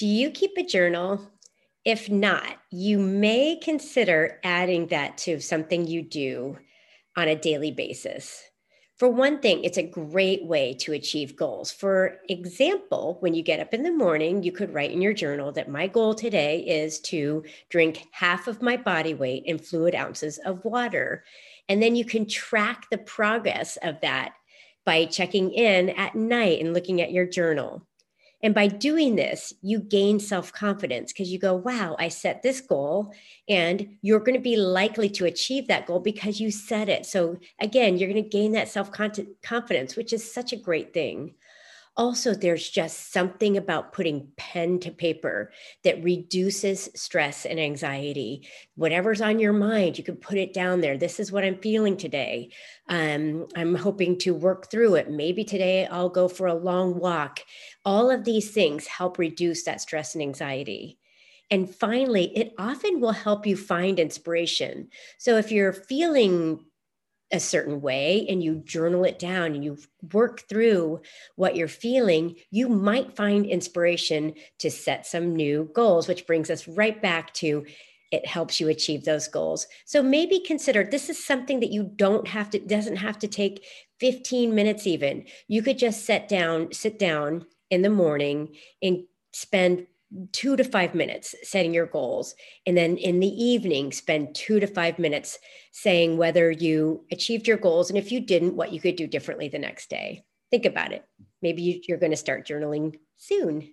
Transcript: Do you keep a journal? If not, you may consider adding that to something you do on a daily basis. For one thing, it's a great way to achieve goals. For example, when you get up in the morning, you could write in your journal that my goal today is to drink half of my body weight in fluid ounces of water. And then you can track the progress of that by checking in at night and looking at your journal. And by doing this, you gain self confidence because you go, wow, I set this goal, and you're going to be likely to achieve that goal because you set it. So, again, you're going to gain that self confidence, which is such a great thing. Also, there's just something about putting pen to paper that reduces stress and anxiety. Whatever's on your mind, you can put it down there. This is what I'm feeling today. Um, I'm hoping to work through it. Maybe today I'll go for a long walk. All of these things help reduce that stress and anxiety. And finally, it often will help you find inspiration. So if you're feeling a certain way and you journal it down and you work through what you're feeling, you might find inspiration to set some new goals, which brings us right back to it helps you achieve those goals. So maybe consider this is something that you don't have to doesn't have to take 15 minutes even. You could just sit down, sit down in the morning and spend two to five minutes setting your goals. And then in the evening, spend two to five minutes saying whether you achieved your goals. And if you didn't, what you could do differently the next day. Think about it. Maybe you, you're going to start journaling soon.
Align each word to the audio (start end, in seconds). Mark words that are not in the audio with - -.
Do 0.00 0.06
you 0.06 0.30
keep 0.30 0.52
a 0.56 0.62
journal? 0.62 1.20
If 1.84 2.08
not, 2.08 2.56
you 2.70 2.98
may 2.98 3.58
consider 3.62 4.40
adding 4.42 4.86
that 4.86 5.18
to 5.18 5.40
something 5.40 5.86
you 5.86 6.00
do 6.00 6.56
on 7.18 7.28
a 7.28 7.36
daily 7.36 7.70
basis. 7.70 8.42
For 8.96 9.10
one 9.10 9.40
thing, 9.40 9.62
it's 9.62 9.76
a 9.76 9.82
great 9.82 10.46
way 10.46 10.72
to 10.80 10.94
achieve 10.94 11.36
goals. 11.36 11.70
For 11.70 12.16
example, 12.30 13.18
when 13.20 13.34
you 13.34 13.42
get 13.42 13.60
up 13.60 13.74
in 13.74 13.82
the 13.82 13.92
morning, 13.92 14.42
you 14.42 14.52
could 14.52 14.72
write 14.72 14.90
in 14.90 15.02
your 15.02 15.12
journal 15.12 15.52
that 15.52 15.68
my 15.68 15.86
goal 15.86 16.14
today 16.14 16.60
is 16.60 16.98
to 17.00 17.44
drink 17.68 18.06
half 18.12 18.48
of 18.48 18.62
my 18.62 18.78
body 18.78 19.12
weight 19.12 19.42
in 19.44 19.58
fluid 19.58 19.94
ounces 19.94 20.38
of 20.46 20.64
water. 20.64 21.24
And 21.68 21.82
then 21.82 21.94
you 21.94 22.06
can 22.06 22.26
track 22.26 22.86
the 22.90 22.96
progress 22.96 23.76
of 23.82 24.00
that 24.00 24.32
by 24.86 25.04
checking 25.04 25.52
in 25.52 25.90
at 25.90 26.14
night 26.14 26.64
and 26.64 26.72
looking 26.72 27.02
at 27.02 27.12
your 27.12 27.26
journal. 27.26 27.86
And 28.42 28.54
by 28.54 28.68
doing 28.68 29.16
this, 29.16 29.52
you 29.60 29.80
gain 29.80 30.18
self 30.18 30.52
confidence 30.52 31.12
because 31.12 31.30
you 31.30 31.38
go, 31.38 31.54
wow, 31.54 31.96
I 31.98 32.08
set 32.08 32.42
this 32.42 32.60
goal, 32.60 33.12
and 33.48 33.98
you're 34.00 34.20
going 34.20 34.36
to 34.36 34.40
be 34.42 34.56
likely 34.56 35.10
to 35.10 35.26
achieve 35.26 35.68
that 35.68 35.86
goal 35.86 36.00
because 36.00 36.40
you 36.40 36.50
set 36.50 36.88
it. 36.88 37.04
So, 37.04 37.36
again, 37.60 37.98
you're 37.98 38.10
going 38.10 38.22
to 38.22 38.28
gain 38.28 38.52
that 38.52 38.68
self 38.68 38.90
confidence, 38.92 39.96
which 39.96 40.12
is 40.12 40.32
such 40.32 40.52
a 40.52 40.56
great 40.56 40.94
thing. 40.94 41.34
Also, 42.00 42.32
there's 42.32 42.70
just 42.70 43.12
something 43.12 43.58
about 43.58 43.92
putting 43.92 44.26
pen 44.38 44.80
to 44.80 44.90
paper 44.90 45.52
that 45.84 46.02
reduces 46.02 46.88
stress 46.96 47.44
and 47.44 47.60
anxiety. 47.60 48.48
Whatever's 48.74 49.20
on 49.20 49.38
your 49.38 49.52
mind, 49.52 49.98
you 49.98 50.02
can 50.02 50.16
put 50.16 50.38
it 50.38 50.54
down 50.54 50.80
there. 50.80 50.96
This 50.96 51.20
is 51.20 51.30
what 51.30 51.44
I'm 51.44 51.58
feeling 51.58 51.98
today. 51.98 52.52
Um, 52.88 53.48
I'm 53.54 53.74
hoping 53.74 54.16
to 54.20 54.32
work 54.32 54.70
through 54.70 54.94
it. 54.94 55.10
Maybe 55.10 55.44
today 55.44 55.86
I'll 55.88 56.08
go 56.08 56.26
for 56.26 56.46
a 56.46 56.54
long 56.54 56.98
walk. 56.98 57.40
All 57.84 58.10
of 58.10 58.24
these 58.24 58.50
things 58.50 58.86
help 58.86 59.18
reduce 59.18 59.64
that 59.64 59.82
stress 59.82 60.14
and 60.14 60.22
anxiety. 60.22 60.96
And 61.50 61.68
finally, 61.68 62.34
it 62.34 62.54
often 62.58 63.00
will 63.00 63.12
help 63.12 63.46
you 63.46 63.58
find 63.58 64.00
inspiration. 64.00 64.88
So 65.18 65.36
if 65.36 65.52
you're 65.52 65.74
feeling 65.74 66.64
a 67.32 67.40
certain 67.40 67.80
way 67.80 68.26
and 68.28 68.42
you 68.42 68.56
journal 68.64 69.04
it 69.04 69.18
down 69.18 69.54
and 69.54 69.64
you 69.64 69.78
work 70.12 70.48
through 70.48 71.00
what 71.36 71.56
you're 71.56 71.68
feeling, 71.68 72.34
you 72.50 72.68
might 72.68 73.16
find 73.16 73.46
inspiration 73.46 74.34
to 74.58 74.70
set 74.70 75.06
some 75.06 75.34
new 75.34 75.70
goals, 75.74 76.08
which 76.08 76.26
brings 76.26 76.50
us 76.50 76.66
right 76.66 77.00
back 77.00 77.32
to 77.34 77.64
it 78.10 78.26
helps 78.26 78.58
you 78.58 78.68
achieve 78.68 79.04
those 79.04 79.28
goals. 79.28 79.66
So 79.84 80.02
maybe 80.02 80.40
consider 80.40 80.82
this 80.82 81.08
is 81.08 81.24
something 81.24 81.60
that 81.60 81.70
you 81.70 81.84
don't 81.94 82.26
have 82.26 82.50
to 82.50 82.58
doesn't 82.58 82.96
have 82.96 83.18
to 83.20 83.28
take 83.28 83.64
15 84.00 84.54
minutes 84.54 84.86
even. 84.86 85.26
You 85.46 85.62
could 85.62 85.78
just 85.78 86.04
sit 86.04 86.26
down, 86.28 86.72
sit 86.72 86.98
down 86.98 87.46
in 87.70 87.82
the 87.82 87.90
morning 87.90 88.56
and 88.82 89.04
spend 89.32 89.86
two 90.32 90.56
to 90.56 90.64
five 90.64 90.94
minutes 90.94 91.34
setting 91.42 91.72
your 91.72 91.86
goals. 91.86 92.34
And 92.66 92.76
then 92.76 92.96
in 92.96 93.20
the 93.20 93.28
evening, 93.28 93.92
spend 93.92 94.34
two 94.34 94.60
to 94.60 94.66
five 94.66 94.98
minutes 94.98 95.38
saying 95.72 96.16
whether 96.16 96.50
you 96.50 97.04
achieved 97.12 97.46
your 97.46 97.56
goals. 97.56 97.90
And 97.90 97.98
if 97.98 98.10
you 98.10 98.20
didn't, 98.20 98.56
what 98.56 98.72
you 98.72 98.80
could 98.80 98.96
do 98.96 99.06
differently 99.06 99.48
the 99.48 99.58
next 99.58 99.88
day. 99.88 100.24
Think 100.50 100.66
about 100.66 100.92
it. 100.92 101.04
Maybe 101.42 101.62
you, 101.62 101.80
you're 101.86 101.98
going 101.98 102.10
to 102.10 102.16
start 102.16 102.46
journaling 102.46 102.96
soon. 103.16 103.72